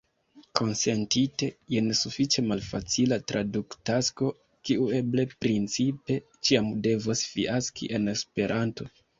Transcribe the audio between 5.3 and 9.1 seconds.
principe ĉiam devos fiaski en Esperanto.